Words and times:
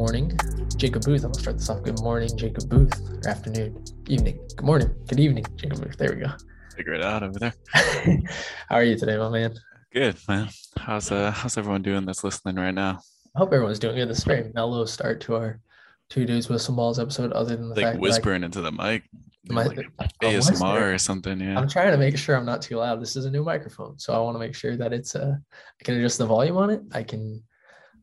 morning, 0.00 0.32
Jacob 0.78 1.02
Booth. 1.04 1.24
I'm 1.24 1.30
gonna 1.30 1.42
start 1.42 1.58
this 1.58 1.68
off. 1.68 1.82
Good 1.82 2.00
morning, 2.00 2.34
Jacob 2.34 2.70
Booth. 2.70 2.98
Or 3.10 3.28
afternoon, 3.28 3.84
evening. 4.08 4.40
Good 4.56 4.64
morning. 4.64 4.94
Good 5.06 5.20
evening, 5.20 5.44
Jacob 5.56 5.82
Booth. 5.82 5.98
There 5.98 6.14
we 6.14 6.22
go. 6.22 6.30
Figure 6.74 6.94
it 6.94 7.02
out 7.02 7.22
over 7.22 7.38
there. 7.38 7.52
How 7.74 8.76
are 8.76 8.82
you 8.82 8.96
today, 8.96 9.18
my 9.18 9.28
man? 9.28 9.52
Good, 9.92 10.16
man. 10.26 10.48
How's 10.78 11.12
uh 11.12 11.32
how's 11.32 11.58
everyone 11.58 11.82
doing 11.82 12.06
that's 12.06 12.24
listening 12.24 12.56
right 12.56 12.72
now? 12.72 13.00
I 13.36 13.40
hope 13.40 13.52
everyone's 13.52 13.78
doing 13.78 13.96
good. 13.96 14.08
This 14.08 14.20
is 14.20 14.24
very 14.24 14.50
mellow 14.54 14.86
start 14.86 15.20
to 15.22 15.34
our 15.34 15.60
two 16.08 16.24
dudes 16.24 16.48
with 16.48 16.62
some 16.62 16.76
balls 16.76 16.98
episode. 16.98 17.32
Other 17.32 17.54
than 17.56 17.68
the 17.68 17.74
Like 17.74 17.84
fact 17.84 17.94
that 17.96 18.00
whispering 18.00 18.42
into 18.42 18.62
the 18.62 18.72
mic. 18.72 19.02
I- 19.50 19.52
like 19.52 19.80
I- 19.98 20.06
ASMR 20.22 20.94
or 20.94 20.96
something, 20.98 21.38
yeah. 21.40 21.58
I'm 21.58 21.68
trying 21.68 21.90
to 21.92 21.98
make 21.98 22.16
sure 22.16 22.36
I'm 22.36 22.46
not 22.46 22.62
too 22.62 22.76
loud. 22.78 23.02
This 23.02 23.16
is 23.16 23.26
a 23.26 23.30
new 23.30 23.44
microphone, 23.44 23.98
so 23.98 24.14
I 24.14 24.18
want 24.20 24.34
to 24.34 24.38
make 24.38 24.54
sure 24.54 24.78
that 24.78 24.94
it's 24.94 25.14
uh 25.14 25.34
I 25.78 25.84
can 25.84 25.96
adjust 25.98 26.16
the 26.16 26.24
volume 26.26 26.56
on 26.56 26.70
it. 26.70 26.80
I 26.92 27.02
can 27.02 27.42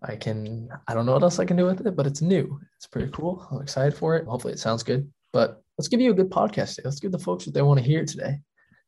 I 0.03 0.15
can 0.15 0.69
I 0.87 0.93
don't 0.93 1.05
know 1.05 1.13
what 1.13 1.23
else 1.23 1.39
I 1.39 1.45
can 1.45 1.57
do 1.57 1.65
with 1.65 1.85
it, 1.85 1.95
but 1.95 2.07
it's 2.07 2.21
new. 2.21 2.59
It's 2.77 2.87
pretty 2.87 3.11
cool. 3.11 3.47
I'm 3.51 3.61
excited 3.61 3.95
for 3.95 4.15
it. 4.15 4.25
Hopefully 4.27 4.53
it 4.53 4.59
sounds 4.59 4.83
good. 4.83 5.09
But 5.33 5.61
let's 5.77 5.87
give 5.87 6.01
you 6.01 6.11
a 6.11 6.15
good 6.15 6.29
podcast. 6.29 6.75
Today. 6.75 6.85
Let's 6.85 6.99
give 6.99 7.11
the 7.11 7.19
folks 7.19 7.45
what 7.45 7.53
they 7.53 7.61
want 7.61 7.79
to 7.79 7.85
hear 7.85 8.05
today. 8.05 8.39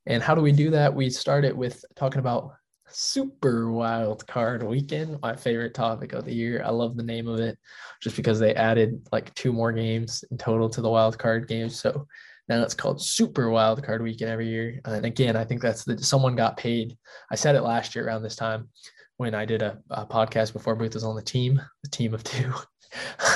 And 0.05 0.23
how 0.23 0.35
do 0.35 0.41
we 0.41 0.51
do 0.51 0.71
that? 0.71 0.93
We 0.93 1.09
started 1.09 1.55
with 1.55 1.83
talking 1.95 2.19
about 2.19 2.53
super 2.91 3.71
wild 3.71 4.25
card 4.27 4.63
weekend, 4.63 5.19
my 5.21 5.35
favorite 5.35 5.73
topic 5.73 6.13
of 6.13 6.25
the 6.25 6.33
year. 6.33 6.63
I 6.65 6.69
love 6.69 6.95
the 6.97 7.03
name 7.03 7.27
of 7.27 7.39
it 7.39 7.57
just 8.01 8.15
because 8.15 8.39
they 8.39 8.55
added 8.55 9.07
like 9.11 9.33
two 9.35 9.53
more 9.53 9.71
games 9.71 10.23
in 10.31 10.37
total 10.37 10.69
to 10.69 10.81
the 10.81 10.89
wild 10.89 11.17
card 11.19 11.47
games. 11.47 11.79
So 11.79 12.07
now 12.47 12.63
it's 12.63 12.73
called 12.73 13.01
Super 13.01 13.49
Wild 13.51 13.83
Card 13.83 14.01
Weekend 14.01 14.31
every 14.31 14.47
year. 14.47 14.81
And 14.85 15.05
again, 15.05 15.35
I 15.35 15.45
think 15.45 15.61
that's 15.61 15.83
the 15.83 16.01
someone 16.03 16.35
got 16.35 16.57
paid. 16.57 16.97
I 17.31 17.35
said 17.35 17.55
it 17.55 17.61
last 17.61 17.93
year 17.93 18.07
around 18.07 18.23
this 18.23 18.35
time 18.35 18.69
when 19.19 19.35
I 19.35 19.43
did 19.43 19.61
a, 19.61 19.77
a 19.89 20.05
podcast 20.05 20.53
before 20.53 20.77
Booth 20.77 20.93
was 20.93 21.03
on 21.03 21.13
the 21.13 21.21
team, 21.21 21.61
the 21.83 21.89
team 21.89 22.13
of 22.13 22.23
two. 22.23 22.53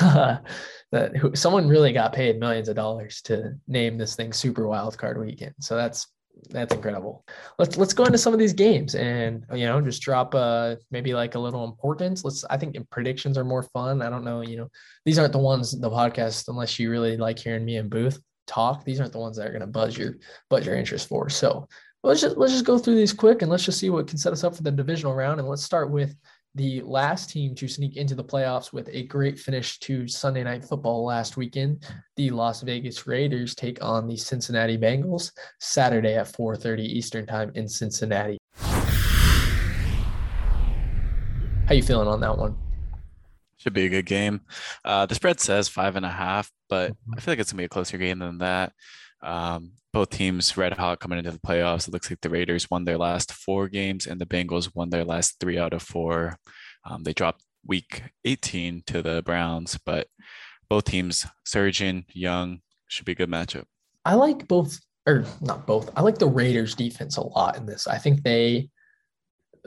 that 0.00 1.14
who, 1.14 1.36
someone 1.36 1.68
really 1.68 1.92
got 1.92 2.14
paid 2.14 2.40
millions 2.40 2.70
of 2.70 2.74
dollars 2.74 3.20
to 3.22 3.52
name 3.68 3.98
this 3.98 4.16
thing 4.16 4.32
Super 4.32 4.66
Wild 4.66 4.96
Card 4.96 5.20
Weekend. 5.20 5.52
So 5.60 5.76
that's 5.76 6.06
that's 6.48 6.74
incredible. 6.74 7.26
Let's 7.58 7.76
let's 7.76 7.92
go 7.92 8.04
into 8.04 8.16
some 8.16 8.32
of 8.32 8.38
these 8.38 8.54
games 8.54 8.94
and 8.94 9.44
you 9.52 9.66
know 9.66 9.78
just 9.82 10.00
drop 10.00 10.34
uh 10.34 10.76
maybe 10.90 11.12
like 11.12 11.34
a 11.34 11.38
little 11.38 11.64
importance. 11.64 12.24
Let's 12.24 12.46
I 12.48 12.56
think 12.56 12.78
predictions 12.88 13.36
are 13.36 13.44
more 13.44 13.62
fun. 13.62 14.00
I 14.00 14.08
don't 14.08 14.24
know, 14.24 14.40
you 14.40 14.56
know, 14.56 14.68
these 15.04 15.18
aren't 15.18 15.32
the 15.32 15.38
ones 15.38 15.78
the 15.78 15.90
podcast 15.90 16.48
unless 16.48 16.78
you 16.78 16.90
really 16.90 17.18
like 17.18 17.38
hearing 17.38 17.66
me 17.66 17.76
and 17.76 17.90
Booth 17.90 18.18
talk. 18.46 18.84
These 18.86 19.00
aren't 19.00 19.12
the 19.12 19.18
ones 19.18 19.36
that 19.36 19.46
are 19.46 19.52
going 19.52 19.60
to 19.60 19.66
buzz 19.66 19.98
your 19.98 20.14
buzz 20.48 20.64
your 20.64 20.76
interest 20.76 21.08
for. 21.08 21.28
So 21.28 21.68
let's 22.04 22.20
just 22.20 22.36
let's 22.36 22.52
just 22.52 22.66
go 22.66 22.78
through 22.78 22.94
these 22.96 23.12
quick 23.14 23.40
and 23.42 23.50
let's 23.50 23.64
just 23.64 23.78
see 23.78 23.88
what 23.90 24.06
can 24.06 24.18
set 24.18 24.32
us 24.32 24.44
up 24.44 24.54
for 24.54 24.62
the 24.62 24.70
divisional 24.70 25.14
round. 25.14 25.40
And 25.40 25.48
let's 25.48 25.62
start 25.64 25.90
with 25.90 26.14
the 26.54 26.80
last 26.82 27.30
team 27.30 27.54
to 27.56 27.66
sneak 27.66 27.96
into 27.96 28.14
the 28.14 28.22
playoffs 28.22 28.72
with 28.72 28.88
a 28.92 29.02
great 29.04 29.38
finish 29.38 29.78
to 29.80 30.06
Sunday 30.06 30.44
night 30.44 30.64
football 30.64 31.04
last 31.04 31.36
weekend. 31.36 31.84
The 32.16 32.30
Las 32.30 32.60
Vegas 32.60 33.06
Raiders 33.06 33.54
take 33.54 33.82
on 33.82 34.06
the 34.06 34.16
Cincinnati 34.16 34.78
Bengals 34.78 35.32
Saturday 35.58 36.14
at 36.14 36.28
4:30 36.28 36.82
Eastern 36.82 37.26
Time 37.26 37.50
in 37.54 37.66
Cincinnati. 37.68 38.38
How 41.66 41.74
you 41.74 41.82
feeling 41.82 42.08
on 42.08 42.20
that 42.20 42.36
one? 42.36 42.56
Should 43.56 43.72
be 43.72 43.86
a 43.86 43.88
good 43.88 44.04
game. 44.06 44.42
Uh 44.84 45.06
the 45.06 45.14
spread 45.14 45.40
says 45.40 45.68
five 45.68 45.96
and 45.96 46.04
a 46.04 46.10
half, 46.10 46.52
but 46.68 46.90
Mhm. 46.92 47.16
I 47.16 47.20
feel 47.20 47.32
like 47.32 47.38
it's 47.38 47.50
gonna 47.50 47.62
be 47.62 47.64
a 47.64 47.68
closer 47.68 47.96
game 47.96 48.18
than 48.18 48.38
that. 48.38 48.74
Um, 49.24 49.72
both 49.92 50.10
teams 50.10 50.56
red 50.56 50.74
hot 50.74 51.00
coming 51.00 51.18
into 51.18 51.30
the 51.30 51.38
playoffs. 51.38 51.88
It 51.88 51.92
looks 51.92 52.10
like 52.10 52.20
the 52.20 52.28
Raiders 52.28 52.70
won 52.70 52.84
their 52.84 52.98
last 52.98 53.32
four 53.32 53.68
games 53.68 54.06
and 54.06 54.20
the 54.20 54.26
Bengals 54.26 54.74
won 54.74 54.90
their 54.90 55.04
last 55.04 55.40
three 55.40 55.58
out 55.58 55.72
of 55.72 55.82
four. 55.82 56.36
Um, 56.84 57.04
they 57.04 57.12
dropped 57.12 57.42
week 57.66 58.02
18 58.24 58.82
to 58.88 59.02
the 59.02 59.22
Browns, 59.22 59.78
but 59.86 60.08
both 60.68 60.84
teams 60.84 61.26
surging, 61.44 62.04
young, 62.12 62.60
should 62.88 63.06
be 63.06 63.12
a 63.12 63.16
good 63.16 63.30
matchup. 63.30 63.64
I 64.04 64.14
like 64.14 64.46
both, 64.48 64.78
or 65.06 65.24
not 65.40 65.66
both. 65.66 65.90
I 65.96 66.02
like 66.02 66.18
the 66.18 66.26
Raiders 66.26 66.74
defense 66.74 67.16
a 67.16 67.22
lot 67.22 67.56
in 67.56 67.64
this. 67.64 67.86
I 67.86 67.98
think 67.98 68.22
they 68.22 68.68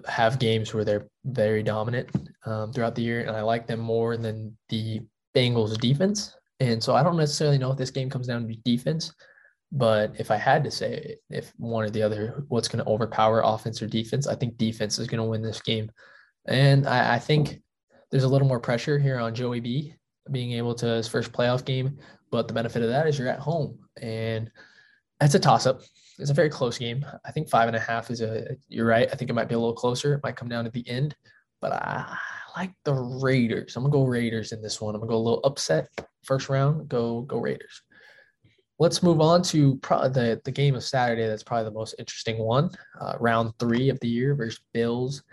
have 0.08 0.40
games 0.40 0.74
where 0.74 0.86
they're 0.86 1.08
very 1.26 1.64
dominant 1.64 2.10
um, 2.46 2.72
throughout 2.72 2.96
the 2.96 3.02
year, 3.02 3.22
and 3.22 3.36
I 3.36 3.42
like 3.42 3.66
them 3.66 3.80
more 3.80 4.18
than 4.18 4.56
the 4.70 5.02
Bengals 5.36 5.78
defense. 5.80 6.36
And 6.60 6.84
so 6.84 6.96
I 6.96 7.04
don't 7.04 7.18
necessarily 7.18 7.58
know 7.58 7.72
if 7.72 7.78
this 7.78 7.92
game 7.92 8.10
comes 8.10 8.28
down 8.28 8.48
to 8.48 8.56
defense, 8.64 9.14
but 9.72 10.14
if 10.18 10.32
I 10.32 10.38
had 10.38 10.64
to 10.64 10.72
say 10.72 11.18
if 11.30 11.52
one 11.58 11.84
or 11.84 11.90
the 11.90 12.04
other, 12.04 12.46
what's 12.48 12.68
going 12.68 12.84
to 12.84 12.90
overpower 12.90 13.42
offense 13.44 13.82
or 13.82 13.88
defense, 13.88 14.28
I 14.28 14.36
think 14.36 14.58
defense 14.58 14.98
is 14.98 15.08
going 15.08 15.22
to 15.22 15.30
win 15.30 15.42
this 15.42 15.62
game. 15.62 15.92
And 16.48 16.88
I, 16.88 17.16
I 17.16 17.20
think 17.20 17.62
there's 18.10 18.24
a 18.24 18.30
little 18.30 18.48
more 18.48 18.60
pressure 18.60 18.98
here 18.98 19.20
on 19.20 19.36
Joey 19.36 19.60
B 19.60 19.94
being 20.32 20.54
able 20.54 20.76
to 20.76 20.86
his 20.86 21.08
first 21.08 21.32
playoff 21.32 21.66
game. 21.66 21.98
But 22.32 22.48
the 22.48 22.54
benefit 22.54 22.82
of 22.82 22.90
that 22.90 23.08
is 23.08 23.18
you're 23.18 23.28
at 23.28 23.40
home, 23.40 23.80
and 24.02 24.52
that's 25.20 25.36
a 25.36 25.40
toss 25.40 25.66
up. 25.66 25.82
It's 26.20 26.30
a 26.30 26.34
very 26.34 26.50
close 26.50 26.78
game. 26.78 27.06
I 27.26 27.32
think 27.32 27.50
five 27.50 27.68
and 27.68 27.76
a 27.76 27.80
half 27.80 28.10
is 28.10 28.22
a. 28.22 28.58
You're 28.68 28.86
right. 28.86 29.08
I 29.12 29.16
think 29.16 29.30
it 29.30 29.34
might 29.34 29.48
be 29.48 29.56
a 29.56 29.60
little 29.60 29.74
closer. 29.74 30.14
It 30.14 30.24
might 30.24 30.36
come 30.36 30.50
down 30.50 30.66
at 30.66 30.74
the 30.74 30.88
end, 30.90 31.16
but 31.62 31.72
I 31.72 32.18
like 32.58 32.74
the 32.84 32.94
Raiders. 32.94 33.78
I'm 33.78 33.84
gonna 33.84 33.94
go 33.94 34.04
Raiders 34.04 34.52
in 34.52 34.62
this 34.62 34.82
one. 34.82 34.94
I'm 34.94 35.00
gonna 35.00 35.10
go 35.10 35.18
a 35.18 35.20
little 35.20 35.44
upset 35.46 35.88
first 36.24 36.50
round. 36.50 36.90
Go 36.90 37.22
go 37.22 37.38
Raiders. 37.38 37.82
Let's 38.80 39.02
move 39.02 39.22
on 39.22 39.42
to 39.44 39.76
pro- 39.78 40.08
the 40.08 40.40
the 40.46 40.52
game 40.52 40.76
of 40.76 40.84
Saturday. 40.84 41.28
That's 41.28 41.44
probably 41.44 41.66
the 41.66 41.72
most 41.72 41.96
interesting 41.98 42.38
one. 42.38 42.70
Uh, 43.00 43.14
round 43.20 43.54
three 43.60 43.90
of 43.90 44.00
the 44.02 44.08
year 44.08 44.36
versus 44.36 44.62
Bills 44.74 45.24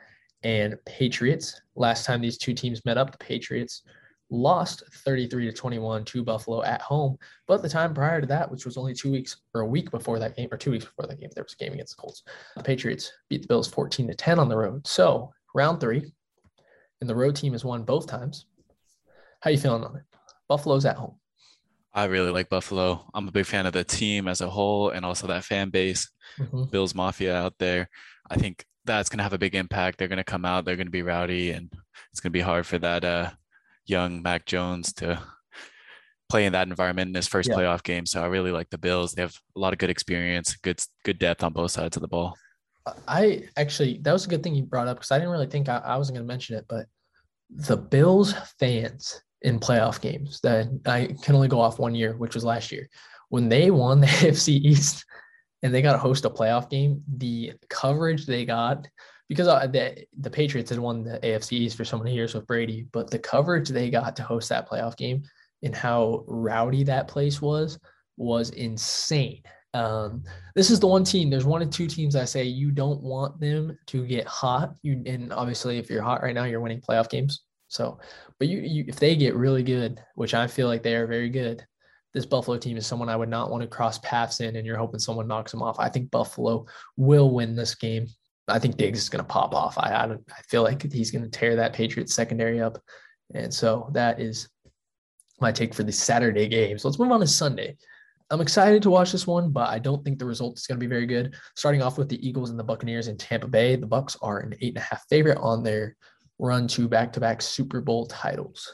and 0.43 0.77
Patriots. 0.87 1.61
Last 1.75 2.07
time 2.07 2.21
these 2.21 2.39
two 2.39 2.55
teams 2.55 2.85
met 2.85 2.99
up, 2.99 3.13
the 3.13 3.19
Patriots 3.19 3.83
lost 4.31 4.83
33 5.05 5.47
to 5.47 5.53
21 5.53 6.05
to 6.05 6.25
Buffalo 6.25 6.63
at 6.63 6.81
home. 6.81 7.17
But 7.47 7.63
the 7.63 7.69
time 7.69 7.95
prior 7.95 8.21
to 8.21 8.27
that, 8.29 8.51
which 8.51 8.65
was 8.65 8.77
only 8.77 8.95
two 8.95 9.11
weeks 9.11 9.37
or 9.55 9.63
a 9.63 9.67
week 9.67 9.91
before 9.91 10.19
that 10.19 10.37
game, 10.37 10.49
or 10.51 10.57
two 10.57 10.71
weeks 10.71 10.85
before 10.85 11.07
that 11.07 11.21
game, 11.21 11.31
there 11.35 11.45
was 11.45 11.55
a 11.55 11.63
game 11.63 11.73
against 11.73 11.97
the 11.97 12.01
Colts. 12.01 12.23
The 12.57 12.63
Patriots 12.63 13.13
beat 13.29 13.43
the 13.43 13.49
Bills 13.49 13.69
14 13.69 14.09
to 14.09 14.15
10 14.15 14.39
on 14.39 14.49
the 14.49 14.57
road. 14.57 14.87
So 14.87 15.33
round 15.55 15.81
three, 15.81 16.13
and 17.01 17.09
the 17.09 17.15
road 17.15 17.37
team 17.37 17.53
has 17.53 17.65
won 17.65 17.85
both 17.85 18.07
times. 18.07 18.47
How 19.41 19.51
you 19.51 19.59
feeling 19.59 19.85
on 19.85 19.97
it? 19.97 20.03
Buffalo's 20.49 20.85
at 20.85 20.97
home. 20.97 21.17
I 21.95 22.05
really 22.07 22.31
like 22.31 22.49
Buffalo. 22.49 23.09
I'm 23.15 23.29
a 23.29 23.33
big 23.33 23.47
fan 23.47 23.67
of 23.67 23.73
the 23.73 23.85
team 23.85 24.27
as 24.27 24.41
a 24.41 24.51
whole 24.51 24.91
and 24.91 25.05
also 25.07 25.29
that 25.29 25.45
fan 25.45 25.71
base. 25.71 26.11
Mhm. 26.39 26.71
Bills 26.71 26.95
Mafia 26.95 27.37
out 27.37 27.55
there. 27.59 27.89
I 28.29 28.37
think 28.37 28.65
that's 28.85 29.09
going 29.09 29.19
to 29.19 29.23
have 29.23 29.33
a 29.33 29.39
big 29.39 29.55
impact. 29.55 29.99
They're 29.99 30.09
going 30.09 30.17
to 30.17 30.25
come 30.25 30.45
out, 30.45 30.65
they're 30.65 30.77
going 30.77 30.89
to 30.89 30.91
be 30.91 31.03
rowdy, 31.03 31.53
and 31.53 31.73
it's 32.11 32.21
going 32.21 32.31
to 32.33 32.37
be 32.37 32.41
hard 32.41 32.67
for 32.67 32.79
that 32.79 33.05
uh, 33.05 33.31
young 33.87 34.23
Mac 34.23 34.45
Jones 34.45 34.93
to 34.95 35.23
play 36.29 36.47
in 36.47 36.53
that 36.53 36.69
environment 36.69 37.09
in 37.11 37.15
his 37.15 37.29
first 37.29 37.49
Yeah. 37.49 37.55
playoff 37.57 37.83
game. 37.85 38.07
So 38.07 38.23
I 38.23 38.27
really 38.27 38.51
like 38.51 38.71
the 38.71 38.79
Bills. 38.79 39.13
They 39.13 39.23
have 39.23 39.39
a 39.57 39.61
lot 39.61 39.73
of 39.73 39.79
good 39.79 39.91
experience, 39.91 40.57
good 40.57 40.83
good 41.05 41.19
depth 41.21 41.45
on 41.45 41.53
both 41.53 41.71
sides 41.71 41.97
of 41.97 42.01
the 42.01 42.09
ball. 42.09 42.37
I 43.09 43.49
actually, 43.57 43.99
that 44.03 44.13
was 44.13 44.27
a 44.27 44.29
good 44.29 44.43
thing 44.43 44.55
you 44.55 44.65
brought 44.65 44.89
up 44.89 44.97
because 44.99 45.11
I 45.13 45.19
didn't 45.19 45.31
really 45.31 45.47
think 45.47 45.69
I, 45.69 45.79
I 45.79 45.97
wasn't 45.97 46.17
going 46.17 46.27
to 46.27 46.33
mention 46.33 46.57
it, 46.57 46.67
but 46.69 46.87
the 47.51 47.77
Bills 47.77 48.35
fans 48.59 49.23
in 49.45 49.61
playoff 49.61 50.01
games 50.01 50.41
that 50.43 50.67
I 50.87 51.15
can 51.23 51.35
only 51.35 51.49
go 51.49 51.61
off 51.61 51.79
one 51.79 51.95
year, 51.95 52.17
which 52.17 52.35
was 52.35 52.45
last 52.45 52.73
year, 52.73 52.89
when 53.29 53.49
they 53.49 53.71
won 53.71 54.01
the 54.01 54.07
AFC 54.25 54.49
East 54.49 55.05
and 55.63 55.73
they 55.73 55.83
got 55.83 55.93
to 55.93 55.99
host 55.99 56.25
a 56.25 56.31
playoff 56.31 56.69
game, 56.69 57.03
the 57.17 57.53
coverage 57.69 58.27
they 58.27 58.45
got 58.45 58.89
because 59.29 59.49
uh, 59.49 59.67
the 59.67 60.05
the 60.21 60.31
Patriots 60.31 60.71
had 60.71 60.79
won 60.79 61.05
the 61.05 61.19
AFC 61.21 61.53
East 61.53 61.77
for 61.77 61.85
so 61.85 61.99
many 61.99 62.15
years 62.15 62.35
with 62.35 62.47
Brady, 62.47 62.87
but 62.93 63.11
the 63.11 63.19
coverage 63.19 63.69
they 63.69 63.91
got 63.91 64.17
to 64.17 64.23
host 64.23 64.49
that 64.49 64.69
playoff 64.69 64.97
game 64.97 65.23
and 65.63 65.75
how 65.75 66.25
rowdy 66.27 66.85
that 66.85 67.09
place 67.09 67.41
was 67.41 67.79
was 68.17 68.51
insane. 68.51 69.43
Um, 69.73 70.23
this 70.55 70.71
is 70.71 70.79
the 70.79 70.87
one 70.87 71.05
team. 71.05 71.31
There's 71.31 71.47
one 71.47 71.63
and 71.63 71.73
two 71.73 71.87
teams 71.87 72.15
I 72.15 72.27
say 72.27 72.45
you 72.45 72.71
don't 72.71 73.03
want 73.03 73.41
them 73.41 73.77
to 73.87 74.07
get 74.07 74.27
hot. 74.27 74.75
You 74.83 75.03
and 75.07 75.33
obviously 75.33 75.79
if 75.79 75.91
you're 75.91 76.03
hot 76.03 76.23
right 76.23 76.35
now, 76.35 76.45
you're 76.45 76.61
winning 76.61 76.81
playoff 76.81 77.09
games. 77.09 77.43
So, 77.75 77.99
but 78.39 78.47
you, 78.47 78.61
you 78.61 78.85
if 78.87 79.01
they 79.01 79.17
get 79.17 79.35
really 79.35 79.65
good, 79.65 80.01
which 80.15 80.33
I 80.33 80.47
feel 80.47 80.69
like 80.69 80.85
they 80.85 80.95
are 80.95 81.09
very 81.09 81.29
good, 81.29 81.67
this 82.13 82.25
Buffalo 82.25 82.57
team 82.57 82.77
is 82.77 82.87
someone 82.87 83.09
I 83.09 83.17
would 83.17 83.29
not 83.29 83.51
want 83.51 83.63
to 83.63 83.69
cross 83.69 83.99
paths 83.99 84.41
in, 84.41 84.55
and 84.55 84.65
you're 84.65 84.79
hoping 84.79 85.01
someone 85.01 85.27
knocks 85.27 85.51
them 85.51 85.63
off. 85.63 85.81
I 85.81 85.89
think 85.89 86.13
Buffalo 86.13 86.67
will 86.97 87.35
win 87.35 87.57
this 87.57 87.75
game. 87.75 88.07
I 88.47 88.61
think 88.61 88.77
Diggs 88.77 89.01
is 89.01 89.09
going 89.09 89.25
to 89.25 89.29
pop 89.29 89.57
off. 89.57 89.77
I 89.77 89.91
I, 89.91 90.05
I 90.13 90.43
feel 90.49 90.63
like 90.63 90.91
he's 90.93 91.11
going 91.11 91.25
to 91.25 91.31
tear 91.31 91.57
that 91.57 91.73
Patriots 91.73 92.15
secondary 92.15 92.61
up, 92.61 92.79
and 93.35 93.53
so 93.53 93.91
that 93.93 94.21
is 94.21 94.49
my 95.41 95.51
take 95.51 95.75
for 95.75 95.83
the 95.83 95.91
Saturday 95.91 96.47
games. 96.47 96.85
Let's 96.85 97.01
move 97.01 97.11
on 97.11 97.21
to 97.21 97.27
Sunday. 97.27 97.77
I'm 98.31 98.41
excited 98.41 98.83
to 98.85 98.91
watch 98.91 99.11
this 99.11 99.27
one, 99.27 99.51
but 99.51 99.69
I 99.69 99.81
don't 99.81 100.05
think 100.05 100.21
the 100.21 100.27
result 100.27 100.59
is 100.59 100.67
going 100.67 100.79
to 100.79 100.87
be 100.87 100.89
very 100.89 101.07
good. 101.07 101.35
Starting 101.57 101.83
off 101.83 101.99
with 101.99 102.09
the 102.09 102.27
Eagles 102.27 102.51
and 102.51 102.59
the 102.59 102.65
Buccaneers 102.65 103.09
in 103.09 103.17
Tampa 103.17 103.49
Bay, 103.49 103.75
the 103.75 103.87
Bucs 103.87 104.17
are 104.23 104.39
an 104.39 104.55
eight 104.61 104.75
and 104.75 104.79
a 104.79 104.81
half 104.81 105.05
favorite 105.09 105.39
on 105.39 105.65
their 105.65 105.97
run 106.39 106.69
to 106.69 106.89
back-to-back 106.89 107.43
Super 107.43 107.81
Bowl 107.81 108.07
titles. 108.07 108.71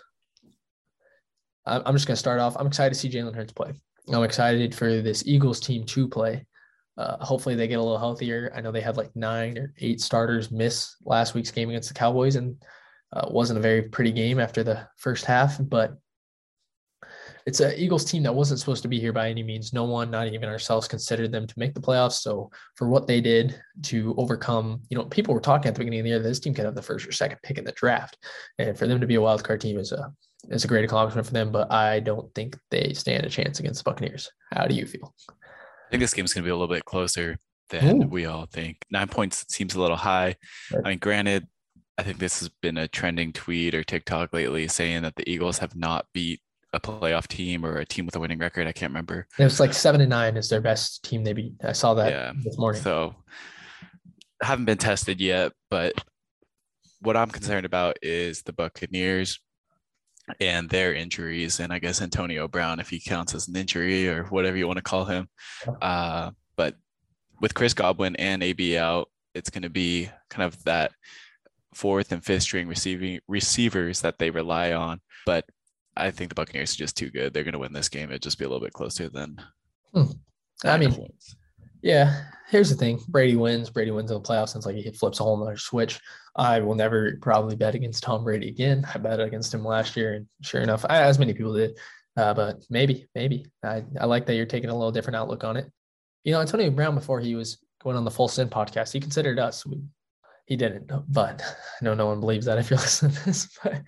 I'm 1.66 1.94
just 1.94 2.06
going 2.06 2.14
to 2.14 2.20
start 2.20 2.40
off. 2.40 2.56
I'm 2.58 2.66
excited 2.66 2.94
to 2.94 2.98
see 2.98 3.10
Jalen 3.10 3.34
Hurts 3.34 3.52
play. 3.52 3.72
I'm 4.12 4.24
excited 4.24 4.74
for 4.74 5.02
this 5.02 5.26
Eagles 5.26 5.60
team 5.60 5.84
to 5.86 6.08
play. 6.08 6.46
Uh, 6.96 7.24
hopefully 7.24 7.54
they 7.54 7.68
get 7.68 7.78
a 7.78 7.82
little 7.82 7.98
healthier. 7.98 8.52
I 8.54 8.60
know 8.60 8.72
they 8.72 8.80
had 8.80 8.96
like 8.96 9.14
nine 9.14 9.56
or 9.58 9.72
eight 9.78 10.00
starters 10.00 10.50
miss 10.50 10.96
last 11.04 11.34
week's 11.34 11.50
game 11.50 11.68
against 11.68 11.88
the 11.88 11.94
Cowboys, 11.94 12.36
and 12.36 12.56
Uh, 13.12 13.26
wasn't 13.28 13.58
a 13.58 13.60
very 13.60 13.82
pretty 13.82 14.12
game 14.12 14.38
after 14.38 14.62
the 14.62 14.86
first 14.96 15.24
half, 15.24 15.58
but 15.58 15.98
it's 17.46 17.60
an 17.60 17.74
Eagles 17.76 18.04
team 18.04 18.22
that 18.24 18.34
wasn't 18.34 18.60
supposed 18.60 18.82
to 18.82 18.88
be 18.88 19.00
here 19.00 19.12
by 19.12 19.28
any 19.28 19.42
means. 19.42 19.72
No 19.72 19.84
one, 19.84 20.10
not 20.10 20.28
even 20.28 20.48
ourselves, 20.48 20.88
considered 20.88 21.32
them 21.32 21.46
to 21.46 21.58
make 21.58 21.74
the 21.74 21.80
playoffs. 21.80 22.20
So 22.20 22.50
for 22.76 22.88
what 22.88 23.06
they 23.06 23.20
did 23.20 23.60
to 23.84 24.14
overcome, 24.18 24.82
you 24.88 24.96
know, 24.96 25.04
people 25.04 25.34
were 25.34 25.40
talking 25.40 25.68
at 25.68 25.74
the 25.74 25.80
beginning 25.80 26.00
of 26.00 26.04
the 26.04 26.10
year 26.10 26.18
that 26.18 26.28
this 26.28 26.40
team 26.40 26.54
could 26.54 26.64
have 26.64 26.74
the 26.74 26.82
first 26.82 27.06
or 27.06 27.12
second 27.12 27.38
pick 27.42 27.58
in 27.58 27.64
the 27.64 27.72
draft, 27.72 28.18
and 28.58 28.78
for 28.78 28.86
them 28.86 29.00
to 29.00 29.06
be 29.06 29.16
a 29.16 29.20
wild 29.20 29.44
card 29.44 29.60
team 29.60 29.78
is 29.78 29.92
a 29.92 30.12
is 30.48 30.64
a 30.64 30.68
great 30.68 30.84
accomplishment 30.84 31.26
for 31.26 31.32
them. 31.32 31.52
But 31.52 31.72
I 31.72 32.00
don't 32.00 32.34
think 32.34 32.58
they 32.70 32.92
stand 32.92 33.24
a 33.24 33.30
chance 33.30 33.60
against 33.60 33.84
the 33.84 33.90
Buccaneers. 33.90 34.30
How 34.52 34.66
do 34.66 34.74
you 34.74 34.86
feel? 34.86 35.14
I 35.28 35.90
think 35.90 36.00
this 36.02 36.14
game's 36.14 36.32
going 36.32 36.44
to 36.44 36.46
be 36.46 36.50
a 36.50 36.54
little 36.54 36.72
bit 36.72 36.84
closer 36.84 37.36
than 37.70 38.04
Ooh. 38.04 38.06
we 38.06 38.26
all 38.26 38.46
think. 38.46 38.84
Nine 38.90 39.08
points 39.08 39.44
seems 39.48 39.74
a 39.74 39.80
little 39.80 39.96
high. 39.96 40.36
Right. 40.72 40.82
I 40.84 40.88
mean, 40.90 40.98
granted, 40.98 41.46
I 41.98 42.02
think 42.02 42.18
this 42.18 42.40
has 42.40 42.48
been 42.48 42.78
a 42.78 42.88
trending 42.88 43.32
tweet 43.32 43.74
or 43.74 43.82
TikTok 43.82 44.32
lately 44.32 44.68
saying 44.68 45.02
that 45.02 45.16
the 45.16 45.28
Eagles 45.28 45.58
have 45.58 45.76
not 45.76 46.06
beat 46.14 46.40
a 46.72 46.80
playoff 46.80 47.26
team 47.26 47.64
or 47.64 47.78
a 47.78 47.84
team 47.84 48.06
with 48.06 48.16
a 48.16 48.20
winning 48.20 48.38
record. 48.38 48.66
I 48.66 48.72
can't 48.72 48.90
remember. 48.90 49.26
It 49.38 49.44
was 49.44 49.60
like 49.60 49.74
seven 49.74 50.00
and 50.00 50.10
nine 50.10 50.36
is 50.36 50.48
their 50.48 50.60
best 50.60 51.04
team 51.04 51.24
they 51.24 51.32
beat. 51.32 51.54
I 51.64 51.72
saw 51.72 51.94
that 51.94 52.12
yeah. 52.12 52.32
this 52.44 52.58
morning. 52.58 52.80
So 52.80 53.14
haven't 54.42 54.66
been 54.66 54.78
tested 54.78 55.20
yet, 55.20 55.52
but 55.68 55.94
what 57.00 57.16
I'm 57.16 57.30
concerned 57.30 57.66
about 57.66 57.96
is 58.02 58.42
the 58.42 58.52
Buccaneers 58.52 59.40
and 60.38 60.68
their 60.68 60.94
injuries, 60.94 61.58
and 61.60 61.72
I 61.72 61.78
guess 61.78 62.00
Antonio 62.00 62.46
Brown, 62.46 62.78
if 62.78 62.88
he 62.88 63.00
counts 63.00 63.34
as 63.34 63.48
an 63.48 63.56
injury 63.56 64.08
or 64.08 64.24
whatever 64.24 64.56
you 64.56 64.66
want 64.66 64.76
to 64.76 64.82
call 64.82 65.04
him. 65.04 65.28
Uh, 65.80 66.30
but 66.56 66.76
with 67.40 67.54
Chris 67.54 67.74
Godwin 67.74 68.16
and 68.16 68.42
AB 68.42 68.78
out, 68.78 69.08
it's 69.34 69.50
going 69.50 69.62
to 69.62 69.70
be 69.70 70.08
kind 70.28 70.44
of 70.46 70.62
that 70.64 70.92
fourth 71.74 72.12
and 72.12 72.24
fifth 72.24 72.42
string 72.42 72.68
receiving 72.68 73.20
receivers 73.28 74.02
that 74.02 74.18
they 74.18 74.30
rely 74.30 74.72
on. 74.72 75.00
But 75.26 75.46
I 75.96 76.10
think 76.10 76.28
the 76.28 76.34
Buccaneers 76.34 76.74
are 76.74 76.78
just 76.78 76.96
too 76.96 77.10
good. 77.10 77.32
They're 77.32 77.44
going 77.44 77.52
to 77.52 77.58
win 77.58 77.72
this 77.72 77.88
game. 77.88 78.10
It'd 78.10 78.22
just 78.22 78.38
be 78.38 78.44
a 78.44 78.48
little 78.48 78.64
bit 78.64 78.72
closer 78.72 79.08
than. 79.08 79.40
Hmm. 79.92 80.04
I 80.64 80.76
mean, 80.76 80.92
points. 80.92 81.36
yeah. 81.82 82.24
Here's 82.48 82.70
the 82.70 82.76
thing: 82.76 83.00
Brady 83.08 83.36
wins. 83.36 83.70
Brady 83.70 83.90
wins 83.90 84.10
in 84.10 84.16
the 84.16 84.28
playoffs. 84.28 84.56
It's 84.56 84.66
like 84.66 84.76
he 84.76 84.90
flips 84.90 85.20
a 85.20 85.22
whole 85.22 85.36
nother 85.36 85.56
switch. 85.56 86.00
I 86.36 86.60
will 86.60 86.74
never 86.74 87.16
probably 87.20 87.56
bet 87.56 87.74
against 87.74 88.02
Tom 88.02 88.24
Brady 88.24 88.48
again. 88.48 88.84
I 88.92 88.98
bet 88.98 89.20
against 89.20 89.52
him 89.54 89.64
last 89.64 89.96
year, 89.96 90.14
and 90.14 90.26
sure 90.42 90.60
enough, 90.60 90.84
I, 90.88 91.02
as 91.02 91.18
many 91.18 91.32
people 91.32 91.54
did. 91.54 91.78
Uh, 92.16 92.34
but 92.34 92.64
maybe, 92.70 93.06
maybe 93.14 93.46
I, 93.64 93.84
I 94.00 94.06
like 94.06 94.26
that 94.26 94.34
you're 94.34 94.46
taking 94.46 94.68
a 94.68 94.74
little 94.74 94.92
different 94.92 95.16
outlook 95.16 95.44
on 95.44 95.56
it. 95.56 95.70
You 96.24 96.32
know, 96.32 96.40
Antonio 96.40 96.70
Brown 96.70 96.94
before 96.94 97.20
he 97.20 97.34
was 97.34 97.58
going 97.82 97.96
on 97.96 98.04
the 98.04 98.10
Full 98.10 98.28
Send 98.28 98.50
podcast, 98.50 98.92
he 98.92 99.00
considered 99.00 99.38
us. 99.38 99.64
We, 99.64 99.80
he 100.46 100.56
didn't, 100.56 100.90
but 101.08 101.42
I 101.80 101.84
know 101.84 101.94
no 101.94 102.06
one 102.06 102.20
believes 102.20 102.46
that 102.46 102.58
if 102.58 102.68
you're 102.68 102.78
listening 102.80 103.12
to 103.12 103.24
this, 103.24 103.48
but 103.62 103.74
it 103.74 103.82